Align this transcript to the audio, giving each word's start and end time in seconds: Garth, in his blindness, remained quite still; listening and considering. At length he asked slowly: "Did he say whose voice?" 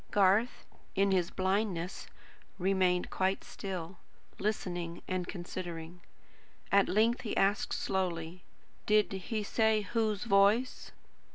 Garth, 0.09 0.65
in 0.95 1.11
his 1.11 1.29
blindness, 1.29 2.07
remained 2.57 3.11
quite 3.11 3.43
still; 3.43 3.97
listening 4.39 5.03
and 5.07 5.27
considering. 5.27 6.01
At 6.71 6.89
length 6.89 7.21
he 7.21 7.37
asked 7.37 7.73
slowly: 7.75 8.41
"Did 8.87 9.11
he 9.11 9.43
say 9.43 9.81
whose 9.81 10.23
voice?" 10.23 10.91